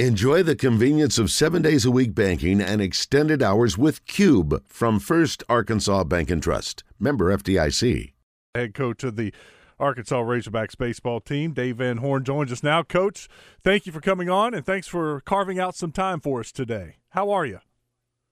[0.00, 4.98] Enjoy the convenience of seven days a week banking and extended hours with Cube from
[4.98, 6.82] First Arkansas Bank and Trust.
[6.98, 8.12] Member FDIC.
[8.56, 9.32] Head coach of the
[9.78, 12.82] Arkansas Razorbacks baseball team, Dave Van Horn, joins us now.
[12.82, 13.28] Coach,
[13.62, 16.96] thank you for coming on and thanks for carving out some time for us today.
[17.10, 17.60] How are you?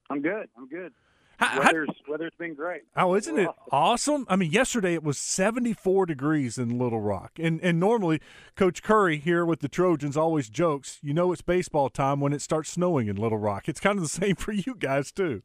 [0.09, 0.49] I'm good.
[0.57, 0.91] I'm good.
[1.37, 2.83] How, weather's weather's been great.
[2.95, 4.25] Oh, isn't it awesome?
[4.29, 8.21] I mean, yesterday it was 74 degrees in Little Rock, and and normally
[8.55, 12.41] Coach Curry here with the Trojans always jokes, you know, it's baseball time when it
[12.41, 13.67] starts snowing in Little Rock.
[13.67, 15.43] It's kind of the same for you guys too.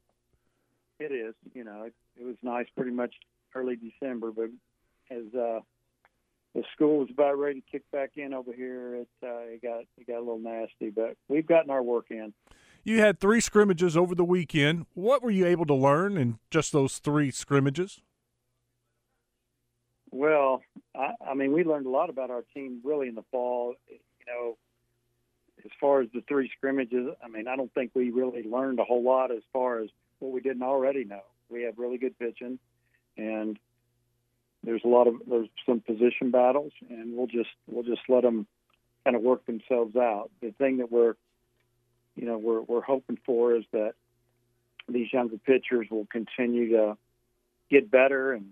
[0.98, 1.34] It is.
[1.54, 3.14] You know, it, it was nice, pretty much
[3.54, 4.50] early December, but
[5.10, 5.60] as uh,
[6.54, 9.80] the school was about ready to kick back in over here, it uh, it got
[9.96, 12.32] it got a little nasty, but we've gotten our work in.
[12.88, 14.86] You had three scrimmages over the weekend.
[14.94, 18.00] What were you able to learn in just those three scrimmages?
[20.10, 20.62] Well,
[20.96, 23.74] I, I mean, we learned a lot about our team really in the fall.
[23.90, 24.56] You know,
[25.66, 28.84] as far as the three scrimmages, I mean, I don't think we really learned a
[28.84, 31.24] whole lot as far as what we didn't already know.
[31.50, 32.58] We have really good pitching,
[33.18, 33.58] and
[34.64, 38.46] there's a lot of there's some position battles, and we'll just we'll just let them
[39.04, 40.30] kind of work themselves out.
[40.40, 41.16] The thing that we're
[42.18, 43.94] you know we're we're hoping for is that
[44.88, 46.96] these younger pitchers will continue to
[47.70, 48.46] get better and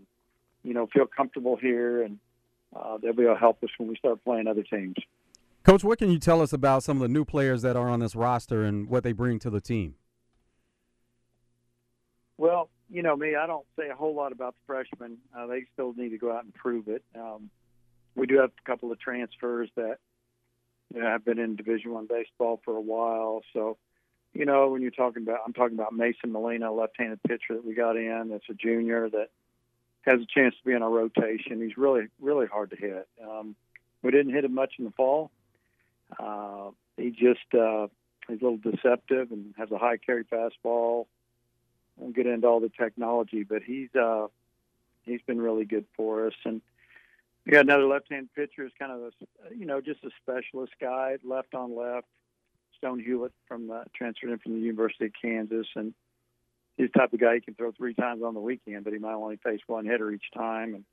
[0.62, 2.18] you know feel comfortable here, and
[2.74, 4.94] uh, they'll be able to help us when we start playing other teams.
[5.64, 7.98] Coach, what can you tell us about some of the new players that are on
[7.98, 9.96] this roster and what they bring to the team?
[12.38, 15.18] Well, you know me, I don't say a whole lot about the freshmen.
[15.36, 17.02] Uh, they still need to go out and prove it.
[17.18, 17.50] Um,
[18.14, 19.98] we do have a couple of transfers that
[20.94, 23.42] you know, have been in Division One baseball for a while.
[23.52, 23.76] So,
[24.32, 27.74] you know, when you're talking about, I'm talking about Mason Molina, left-handed pitcher that we
[27.74, 28.28] got in.
[28.30, 29.28] That's a junior that
[30.02, 31.60] has a chance to be in our rotation.
[31.60, 33.08] He's really, really hard to hit.
[33.22, 33.56] Um,
[34.02, 35.30] we didn't hit him much in the fall.
[36.18, 37.88] Uh, he just uh,
[38.28, 41.06] he's a little deceptive and has a high carry fastball.
[41.96, 44.28] Won't get into all the technology, but he's uh,
[45.02, 46.34] he's been really good for us.
[46.44, 46.60] And
[47.52, 51.54] got another left-hand pitcher who's kind of a, you know just a specialist guy, left
[51.54, 52.06] on left.
[52.78, 55.94] Stone Hewitt from uh, transferred in from the University of Kansas, and
[56.76, 58.98] he's the type of guy he can throw three times on the weekend, but he
[58.98, 60.74] might only face one hitter each time.
[60.74, 60.84] And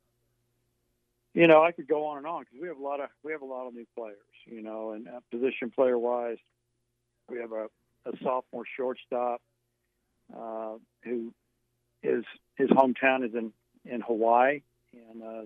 [1.34, 3.32] you know, I could go on and on because we have a lot of we
[3.32, 4.16] have a lot of new players.
[4.46, 6.38] You know, and uh, position player wise,
[7.28, 7.66] we have a,
[8.06, 9.40] a sophomore shortstop
[10.34, 11.32] uh, who
[12.02, 12.24] is
[12.56, 13.52] his hometown is in
[13.84, 14.62] in Hawaii,
[15.10, 15.42] and uh,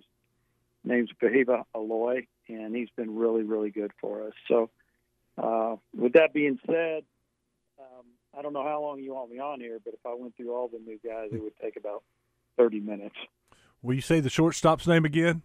[0.89, 4.33] name's Wehiwa Aloy, and he's been really, really good for us.
[4.49, 4.71] So,
[5.37, 7.05] uh, with that being said,
[7.79, 8.05] um,
[8.37, 10.53] I don't know how long you want me on here, but if I went through
[10.55, 12.03] all the new guys, it would take about
[12.57, 13.15] 30 minutes.
[13.83, 15.43] Will you say the shortstop's name again?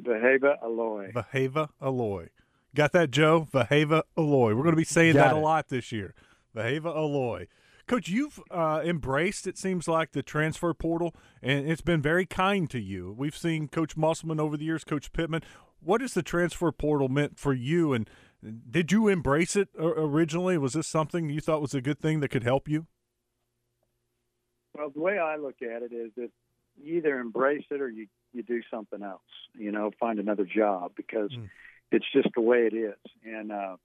[0.00, 1.12] Wehiwa Aloy.
[1.12, 2.28] Wehiwa Aloy.
[2.74, 3.48] Got that, Joe?
[3.52, 4.54] Wehiwa Aloy.
[4.54, 5.38] We're going to be saying Got that it.
[5.38, 6.14] a lot this year.
[6.54, 7.48] Wehiwa Aloy.
[7.86, 12.68] Coach, you've uh, embraced, it seems like, the transfer portal, and it's been very kind
[12.70, 13.14] to you.
[13.16, 15.42] We've seen Coach Musselman over the years, Coach Pittman.
[15.80, 18.10] What has the transfer portal meant for you, and
[18.68, 20.58] did you embrace it originally?
[20.58, 22.86] Was this something you thought was a good thing that could help you?
[24.74, 26.30] Well, the way I look at it is that
[26.76, 29.22] you either embrace it or you, you do something else,
[29.54, 31.48] you know, find another job because Mm.
[31.92, 32.98] it's just the way it is.
[33.24, 33.76] And, uh,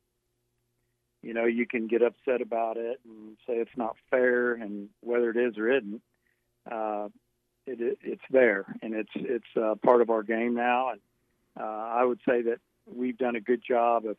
[1.21, 5.29] you know, you can get upset about it and say it's not fair, and whether
[5.29, 6.01] it is or isn't,
[6.69, 7.09] uh,
[7.67, 10.89] it, it, it's there, and it's it's uh, part of our game now.
[10.89, 11.01] And
[11.59, 12.59] uh, I would say that
[12.91, 14.17] we've done a good job of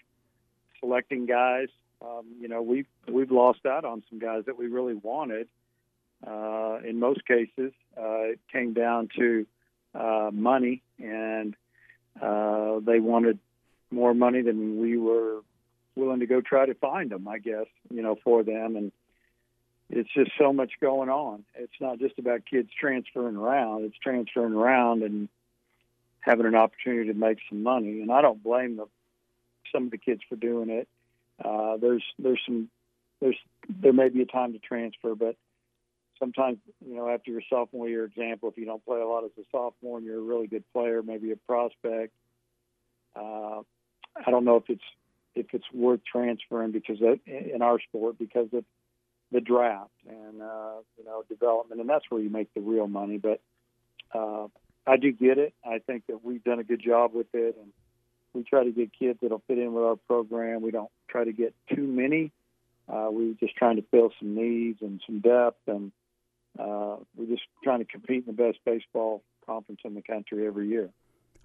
[0.80, 1.68] selecting guys.
[2.00, 5.48] Um, you know, we've we've lost out on some guys that we really wanted.
[6.24, 9.44] Uh, in most cases, uh, it came down to
[9.92, 11.56] uh, money, and
[12.20, 13.40] uh, they wanted
[13.90, 15.40] more money than we were
[16.22, 18.76] to go try to find them, I guess, you know, for them.
[18.76, 18.92] And
[19.90, 21.44] it's just so much going on.
[21.54, 25.28] It's not just about kids transferring around, it's transferring around and
[26.20, 28.00] having an opportunity to make some money.
[28.00, 28.86] And I don't blame the,
[29.72, 30.88] some of the kids for doing it.
[31.44, 32.70] Uh, there's, there's some,
[33.20, 33.36] there's,
[33.68, 35.36] there may be a time to transfer, but
[36.18, 39.30] sometimes, you know, after your sophomore year example, if you don't play a lot as
[39.38, 42.12] a sophomore and you're a really good player, maybe a prospect,
[43.16, 43.60] uh,
[44.14, 44.82] I don't know if it's
[45.34, 48.64] if it's worth transferring because of, in our sport because of
[49.32, 53.18] the draft and uh, you know development, and that's where you make the real money.
[53.18, 53.40] But
[54.14, 54.48] uh,
[54.86, 55.54] I do get it.
[55.64, 57.72] I think that we've done a good job with it, and
[58.34, 60.62] we try to get kids that'll fit in with our program.
[60.62, 62.30] We don't try to get too many.
[62.88, 65.92] Uh, we're just trying to fill some needs and some depth, and
[66.58, 70.68] uh, we're just trying to compete in the best baseball conference in the country every
[70.68, 70.90] year.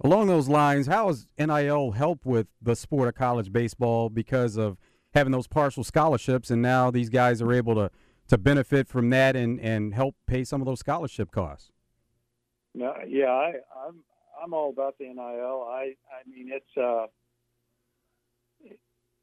[0.01, 4.77] Along those lines, how has NIL helped with the sport of college baseball because of
[5.13, 7.89] having those partial scholarships, and now these guys are able to
[8.27, 11.71] to benefit from that and and help pay some of those scholarship costs?
[12.73, 13.53] No, yeah, I,
[13.87, 14.03] I'm
[14.41, 15.67] I'm all about the NIL.
[15.67, 17.07] I I mean it's uh,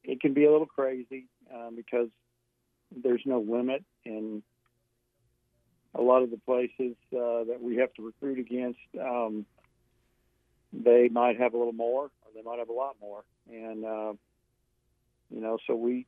[0.02, 2.08] it, can be a little crazy um, because
[3.02, 4.42] there's no limit in
[5.94, 8.80] a lot of the places uh, that we have to recruit against.
[9.00, 9.46] Um,
[10.82, 14.12] they might have a little more, or they might have a lot more, and uh,
[15.30, 16.06] you know, so we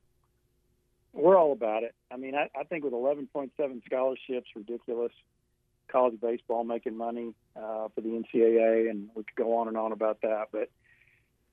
[1.13, 1.95] we're all about it.
[2.11, 3.49] I mean, I, I think with 11.7
[3.85, 5.11] scholarships, ridiculous.
[5.89, 9.93] College baseball making money uh, for the NCAA, and we could go on and on
[9.93, 10.47] about that.
[10.51, 10.69] But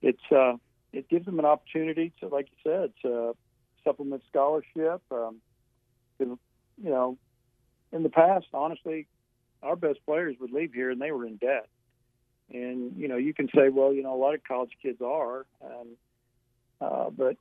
[0.03, 0.55] it's uh,
[0.93, 3.37] it gives them an opportunity to, like you said, to
[3.85, 5.03] supplement scholarship.
[5.13, 5.41] Um,
[6.19, 6.39] you
[6.91, 7.17] know,
[7.93, 9.07] in the past, honestly,
[9.63, 11.69] our best players would leave here and they were in debt.
[12.52, 15.46] And you know, you can say, well, you know, a lot of college kids are,
[15.62, 15.88] and
[16.81, 17.37] uh, but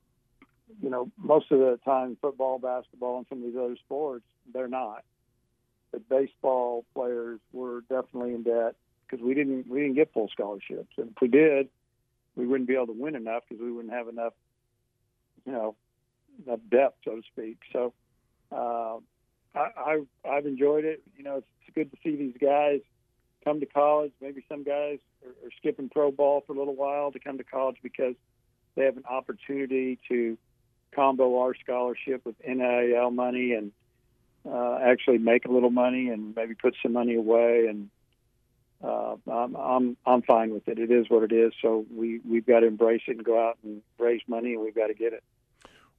[0.82, 4.68] you know, most of the time, football, basketball, and some of these other sports, they're
[4.68, 5.04] not.
[5.92, 10.94] But baseball players were definitely in debt because we didn't we didn't get full scholarships,
[10.98, 11.68] and if we did,
[12.36, 14.34] we wouldn't be able to win enough because we wouldn't have enough,
[15.46, 15.76] you know,
[16.46, 17.58] enough depth, so to speak.
[17.72, 17.94] So,
[18.52, 18.98] uh,
[19.54, 21.04] I, I I've enjoyed it.
[21.18, 22.80] You know, it's good to see these guys
[23.44, 24.12] come to college.
[24.22, 27.44] Maybe some guys are, are skipping pro ball for a little while to come to
[27.44, 28.16] college because
[28.76, 30.38] they have an opportunity to
[30.96, 33.72] combo our scholarship with NIL money and
[34.50, 37.68] uh, actually make a little money and maybe put some money away.
[37.68, 37.90] And
[38.84, 40.78] uh, I'm, I'm I'm fine with it.
[40.80, 41.54] It is what it is.
[41.62, 44.76] So we we've got to embrace it and go out and raise money, and we've
[44.76, 45.24] got to get it.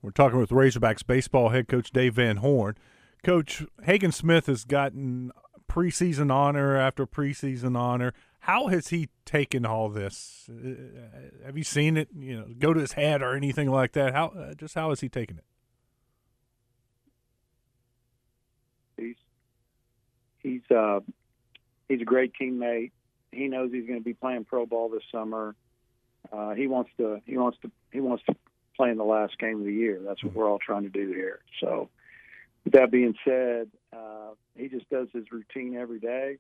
[0.03, 2.77] We're talking with Razorbacks baseball head coach Dave Van Horn.
[3.23, 5.33] Coach Hagen Smith has gotten
[5.69, 8.13] preseason honor after preseason honor.
[8.41, 10.49] How has he taken all this?
[10.51, 12.09] Uh, have you seen it?
[12.15, 14.13] You know, go to his head or anything like that?
[14.13, 15.45] How uh, just how has he taken it?
[18.97, 19.17] He's
[20.43, 21.01] he's uh,
[21.89, 22.93] he's a great teammate.
[23.33, 25.55] He knows he's going to be playing pro ball this summer.
[26.33, 28.37] Uh, he wants to he wants to he wants to
[28.77, 30.01] play in the last game of the year.
[30.05, 31.41] That's what we're all trying to do here.
[31.61, 31.89] So,
[32.65, 36.39] with that being said, uh, he just does his routine every day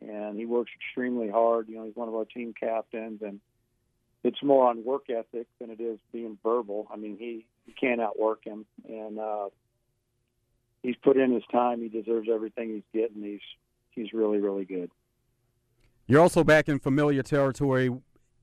[0.00, 1.68] and he works extremely hard.
[1.68, 3.40] You know, he's one of our team captains, and
[4.22, 6.88] it's more on work ethic than it is being verbal.
[6.92, 9.48] I mean, he you can't outwork him, and uh,
[10.82, 11.80] he's put in his time.
[11.80, 13.22] He deserves everything he's getting.
[13.22, 13.40] He's
[13.90, 14.90] he's really really good.
[16.06, 17.90] You're also back in familiar territory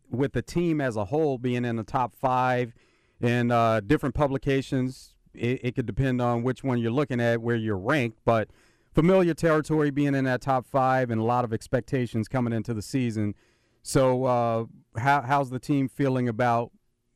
[0.09, 2.74] with the team as a whole being in the top five
[3.21, 5.10] in uh, different publications.
[5.33, 8.49] It, it could depend on which one you're looking at, where you're ranked, but
[8.93, 12.81] familiar territory being in that top five and a lot of expectations coming into the
[12.81, 13.35] season.
[13.83, 14.65] So, uh,
[14.97, 16.71] how, how's the team feeling about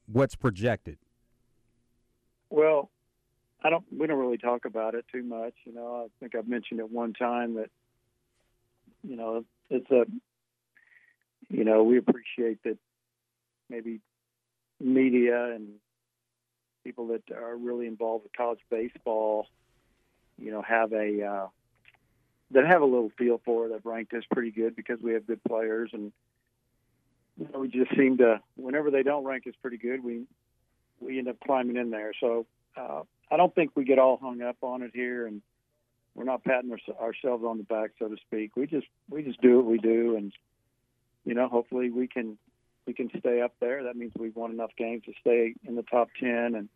[0.07, 0.97] what's projected?
[2.49, 2.89] Well,
[3.63, 3.83] I don't.
[3.91, 5.53] We don't really talk about it too much.
[5.65, 7.69] You know, I think I've mentioned at one time that
[9.03, 10.05] you know it's a
[11.49, 12.77] you know we appreciate that
[13.67, 14.01] maybe
[14.79, 15.69] media and
[16.85, 19.47] people that are really involved with college baseball,
[20.37, 21.47] you know, have a uh,
[22.51, 25.27] that have a little feel for it have ranked us pretty good because we have
[25.27, 25.89] good players.
[25.91, 26.13] And
[27.37, 30.23] you know, we just seem to whenever they don't rank us pretty good we
[31.01, 32.13] we end up climbing in there.
[32.21, 32.45] So
[32.77, 35.41] uh, I don't think we get all hung up on it here and
[36.13, 38.55] we're not patting our, ourselves on the back so to speak.
[38.55, 40.31] We just we just do what we do and
[41.25, 42.37] you know hopefully we can
[42.85, 45.83] we can stay up there that means we've won enough games to stay in the
[45.83, 46.69] top 10 and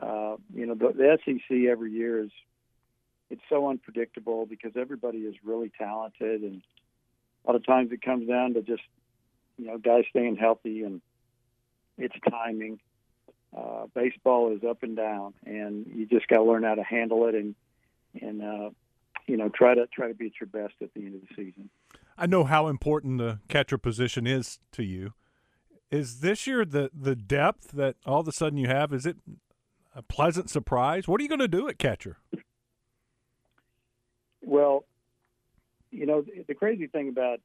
[0.00, 2.30] uh, you know the, the SEC every year is
[3.30, 6.62] it's so unpredictable because everybody is really talented, and
[7.44, 8.82] a lot of times it comes down to just
[9.56, 11.00] you know guys staying healthy and
[11.98, 12.78] it's timing.
[13.56, 17.26] Uh, baseball is up and down, and you just got to learn how to handle
[17.26, 17.54] it and
[18.20, 18.70] and uh,
[19.26, 21.34] you know try to try to be at your best at the end of the
[21.34, 21.68] season.
[22.18, 25.14] I know how important the catcher position is to you.
[25.90, 28.92] Is this year the the depth that all of a sudden you have?
[28.92, 29.16] Is it
[29.94, 31.06] a pleasant surprise?
[31.06, 32.18] What are you going to do at catcher?
[34.42, 34.84] Well,
[35.90, 37.40] you know, the crazy thing about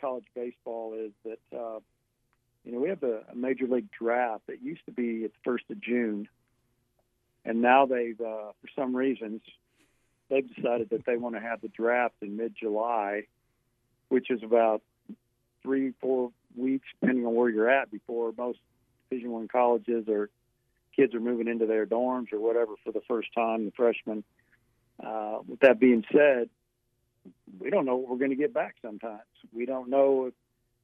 [0.00, 1.80] college baseball is that, uh,
[2.64, 5.38] you know, we have a, a major league draft that used to be at the
[5.44, 6.28] first of June,
[7.44, 9.42] and now they've, uh, for some reasons,
[10.28, 13.24] they've decided that they want to have the draft in mid-July,
[14.08, 14.82] which is about
[15.62, 18.58] three, four weeks, depending on where you're at, before most
[19.10, 20.30] Division One colleges or
[20.96, 24.24] kids are moving into their dorms or whatever for the first time, the freshmen
[25.04, 26.48] uh, with that being said,
[27.58, 29.20] we don't know what we're going to get back sometimes.
[29.52, 30.34] We don't know if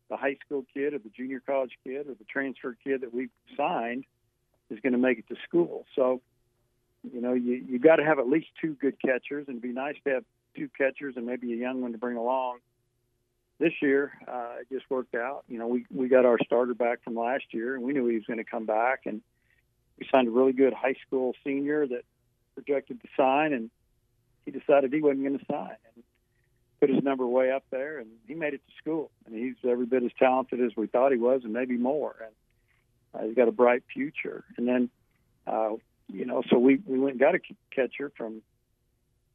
[0.08, 3.28] the high school kid or the junior college kid or the transfer kid that we
[3.56, 4.04] signed
[4.70, 5.84] is going to make it to school.
[5.94, 6.20] So,
[7.12, 9.72] you know, you you got to have at least two good catchers, and it'd be
[9.72, 10.24] nice to have
[10.56, 12.58] two catchers and maybe a young one to bring along.
[13.58, 15.44] This year, uh, it just worked out.
[15.48, 18.14] You know, we we got our starter back from last year, and we knew he
[18.14, 19.20] was going to come back, and
[19.98, 22.04] we signed a really good high school senior that
[22.54, 23.70] projected to sign, and
[24.44, 25.76] he decided he wasn't going to sign.
[25.94, 26.04] And
[26.80, 29.10] put his number way up there, and he made it to school.
[29.26, 32.14] And he's every bit as talented as we thought he was, and maybe more.
[32.24, 32.34] And
[33.14, 34.44] uh, he's got a bright future.
[34.56, 34.90] And then,
[35.46, 35.70] uh,
[36.08, 37.40] you know, so we we went and got a
[37.74, 38.42] catcher from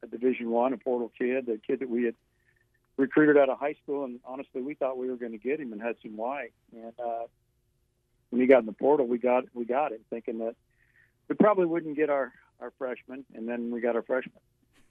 [0.02, 2.14] a Division One, a portal kid, a kid that we had
[2.96, 5.72] recruited out of high school, and honestly, we thought we were going to get him
[5.72, 6.52] in Hudson White.
[6.72, 7.24] And uh,
[8.30, 10.54] when he got in the portal, we got we got him, thinking that
[11.28, 14.40] we probably wouldn't get our our freshman, and then we got our freshman,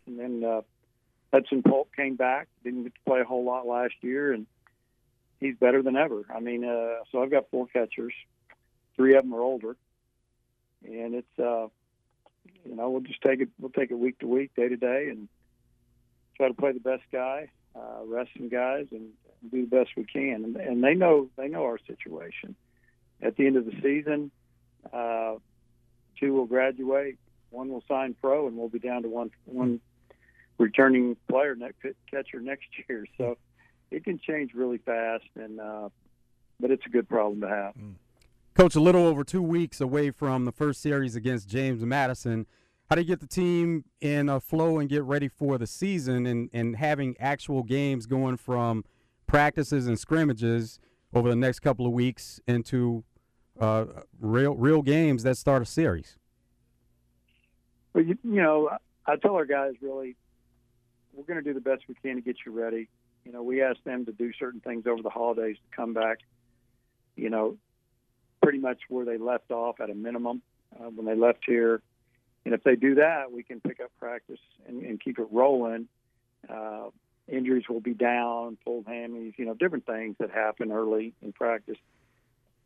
[0.07, 0.43] and then.
[0.43, 0.61] Uh,
[1.33, 4.45] Hudson Polk came back, didn't get to play a whole lot last year, and
[5.39, 6.23] he's better than ever.
[6.33, 8.13] I mean, uh, so I've got four catchers,
[8.95, 9.75] three of them are older,
[10.85, 11.67] and it's uh,
[12.65, 15.07] you know we'll just take it we'll take it week to week, day to day,
[15.09, 15.27] and
[16.37, 19.09] try to play the best guy, uh, rest some guys, and
[19.51, 20.43] do the best we can.
[20.43, 22.55] And, and they know they know our situation.
[23.21, 24.31] At the end of the season,
[24.91, 25.35] uh,
[26.19, 27.17] two will graduate,
[27.49, 29.79] one will sign pro, and we'll be down to one one
[30.57, 31.77] returning player next
[32.09, 33.05] catcher next year.
[33.17, 33.37] So
[33.91, 35.89] it can change really fast, and uh,
[36.59, 37.75] but it's a good problem to have.
[37.75, 37.95] Mm.
[38.55, 42.45] Coach, a little over two weeks away from the first series against James Madison.
[42.93, 46.27] How do you get the team in a flow and get ready for the season
[46.27, 48.85] and, and having actual games going from
[49.25, 50.79] practices and scrimmages
[51.11, 53.03] over the next couple of weeks into
[53.59, 53.85] uh,
[54.19, 56.19] real real games that start a series?
[57.95, 58.69] Well, you, you know,
[59.07, 60.15] I tell our guys really
[61.15, 62.89] we're going to do the best we can to get you ready.
[63.25, 66.19] You know, we asked them to do certain things over the holidays to come back,
[67.15, 67.57] you know,
[68.43, 70.43] pretty much where they left off at a minimum
[70.79, 71.81] uh, when they left here.
[72.45, 75.87] And if they do that, we can pick up practice and, and keep it rolling.
[76.49, 76.89] Uh,
[77.27, 81.77] injuries will be down, pulled hammies, you know, different things that happen early in practice.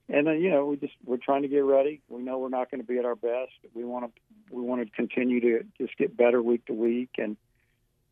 [0.10, 2.02] And then, you know, we just we're trying to get ready.
[2.08, 3.52] We know we're not going to be at our best.
[3.74, 7.38] We want to we want to continue to just get better week to week and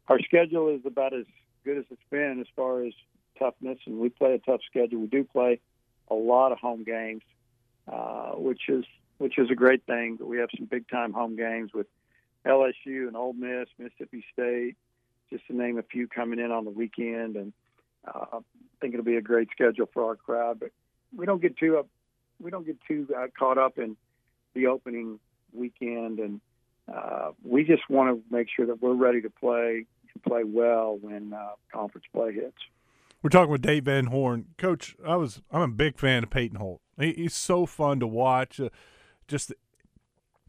[0.07, 1.25] our schedule is about as
[1.63, 2.93] good as it's been as far as
[3.39, 5.01] toughness, and we play a tough schedule.
[5.01, 5.59] We do play
[6.09, 7.23] a lot of home games,
[7.91, 8.85] uh, which is
[9.17, 10.17] which is a great thing.
[10.17, 11.87] But we have some big time home games with
[12.45, 14.75] LSU and Ole Miss, Mississippi State,
[15.29, 17.35] just to name a few coming in on the weekend.
[17.35, 17.53] And
[18.07, 18.39] uh, I
[18.79, 20.59] think it'll be a great schedule for our crowd.
[20.59, 20.71] But
[21.15, 21.87] we don't get too up,
[22.41, 23.95] we don't get too uh, caught up in
[24.53, 25.19] the opening
[25.53, 26.41] weekend, and
[26.93, 30.97] uh, we just want to make sure that we're ready to play and play well
[30.99, 32.57] when uh, conference play hits.
[33.21, 34.95] We're talking with Dave Van Horn, Coach.
[35.05, 36.81] I was I'm a big fan of Peyton Holt.
[36.99, 38.59] He, he's so fun to watch.
[38.59, 38.69] Uh,
[39.27, 39.55] just the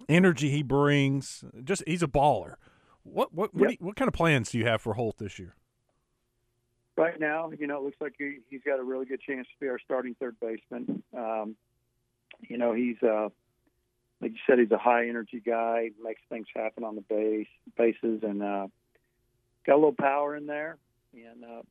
[0.08, 1.44] energy he brings.
[1.64, 2.54] Just he's a baller.
[3.02, 3.78] What what what, yep.
[3.80, 5.54] you, what, kind of plans do you have for Holt this year?
[6.96, 9.54] Right now, you know, it looks like he, has got a really good chance to
[9.60, 11.02] be our starting third baseman.
[11.16, 11.56] Um,
[12.40, 13.28] you know, he's uh,
[14.20, 18.22] like you said, he's a high energy guy, makes things happen on the base bases,
[18.22, 18.66] and uh,
[19.66, 20.78] got a little power in there,
[21.12, 21.62] and uh,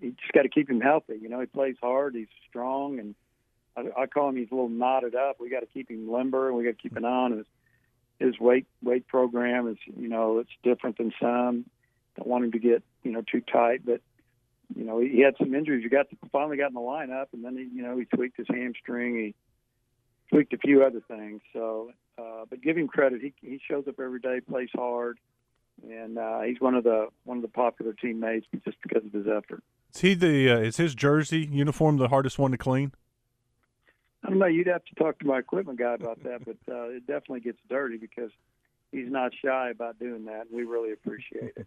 [0.00, 1.18] you just got to keep him healthy.
[1.20, 3.14] You know, he plays hard, he's strong, and
[3.76, 5.36] I, I call him he's a little knotted up.
[5.40, 7.46] We got to keep him limber, and we got to keep an eye on his
[8.18, 9.68] his weight weight program.
[9.68, 11.66] Is you know it's different than some.
[12.16, 14.00] Don't want him to get you know too tight, but
[14.74, 15.82] you know he had some injuries.
[15.82, 18.36] You got to, finally got in the lineup, and then he you know he tweaked
[18.36, 19.16] his hamstring.
[19.16, 19.34] He
[20.30, 21.40] tweaked a few other things.
[21.52, 23.20] So, uh, but give him credit.
[23.22, 25.18] He he shows up every day, plays hard
[25.88, 29.26] and uh, he's one of the one of the popular teammates just because of his
[29.26, 29.62] effort.
[29.94, 32.92] Is he the uh, is his jersey uniform the hardest one to clean?
[34.30, 34.46] I don't know.
[34.46, 37.58] You'd have to talk to my equipment guy about that, but uh, it definitely gets
[37.68, 38.30] dirty because
[38.92, 41.66] he's not shy about doing that, and we really appreciate it.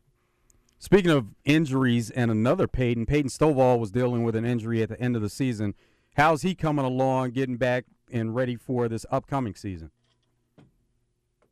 [0.79, 4.99] Speaking of injuries and another Peyton, Peyton Stovall was dealing with an injury at the
[5.01, 5.73] end of the season.
[6.15, 9.91] How's he coming along, getting back and ready for this upcoming season?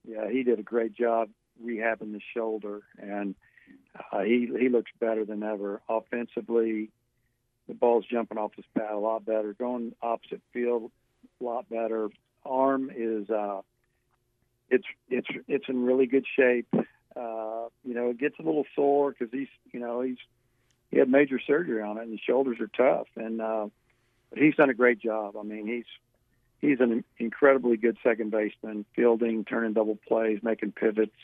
[0.07, 1.29] Yeah, he did a great job
[1.61, 3.35] rehabbing the shoulder, and
[4.13, 5.81] uh, he he looks better than ever.
[5.89, 6.89] Offensively,
[7.71, 9.53] the ball's jumping off his pad a lot better.
[9.53, 10.91] Going opposite field,
[11.39, 12.09] a lot better.
[12.45, 13.61] Arm is uh,
[14.69, 16.67] it's it's it's in really good shape.
[17.15, 20.17] Uh, you know, it gets a little sore because he's you know he's
[20.89, 23.07] he had major surgery on it, and the shoulders are tough.
[23.15, 23.67] And uh,
[24.29, 25.37] but he's done a great job.
[25.37, 25.85] I mean, he's
[26.59, 31.15] he's an incredibly good second baseman, fielding, turning double plays, making pivots.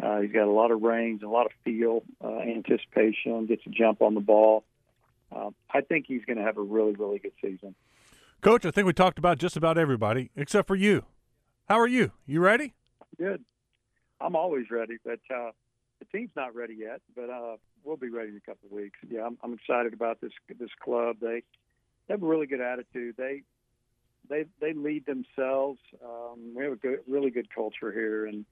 [0.00, 3.70] Uh, he's got a lot of range, a lot of feel, uh, anticipation, gets a
[3.70, 4.62] jump on the ball.
[5.34, 7.74] Uh, I think he's going to have a really, really good season.
[8.40, 11.04] Coach, I think we talked about just about everybody except for you.
[11.68, 12.12] How are you?
[12.26, 12.74] You ready?
[13.18, 13.44] Good.
[14.20, 15.50] I'm always ready, but uh,
[15.98, 17.00] the team's not ready yet.
[17.14, 18.98] But uh, we'll be ready in a couple of weeks.
[19.08, 21.16] Yeah, I'm, I'm excited about this this club.
[21.20, 21.42] They
[22.06, 23.14] they have a really good attitude.
[23.16, 23.42] They
[24.28, 25.78] they they lead themselves.
[26.04, 28.44] Um, we have a good, really good culture here, and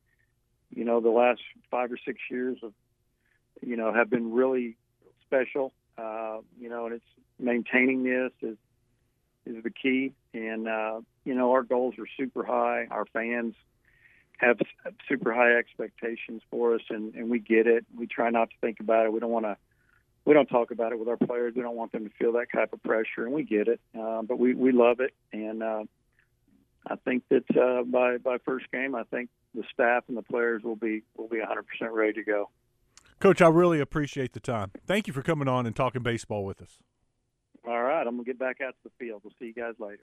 [0.71, 2.73] you know the last five or six years of
[3.63, 4.77] you know have been really
[5.27, 5.73] special.
[5.99, 7.05] Uh, you know, and it's
[7.39, 8.57] maintaining this is
[9.47, 10.13] is the key.
[10.35, 12.87] And uh, you know, our goals are super high.
[12.91, 13.55] Our fans
[14.39, 14.59] have
[15.09, 17.85] super high expectations for us, and, and we get it.
[17.97, 19.13] We try not to think about it.
[19.13, 19.57] We don't want to.
[20.25, 21.55] We don't talk about it with our players.
[21.57, 23.81] We don't want them to feel that type of pressure, and we get it.
[23.99, 25.85] Uh, but we, we love it, and uh,
[26.87, 30.63] I think that uh, by by first game, I think the staff and the players
[30.63, 32.51] will be will be 100% ready to go.
[33.21, 34.71] Coach, I really appreciate the time.
[34.87, 36.79] Thank you for coming on and talking baseball with us.
[37.67, 39.23] All right, I'm gonna get back out to the field.
[39.25, 39.97] We'll see you guys later.